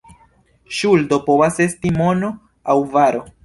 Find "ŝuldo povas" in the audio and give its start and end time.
0.77-1.61